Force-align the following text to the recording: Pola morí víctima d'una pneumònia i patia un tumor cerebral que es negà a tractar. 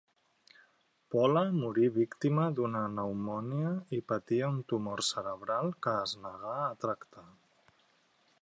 Pola 1.15 1.43
morí 1.57 1.89
víctima 1.97 2.47
d'una 2.61 2.81
pneumònia 2.95 3.75
i 3.99 4.01
patia 4.13 4.51
un 4.55 4.59
tumor 4.73 5.07
cerebral 5.11 5.73
que 5.87 5.97
es 6.07 6.19
negà 6.27 6.57
a 6.67 6.75
tractar. 6.87 7.29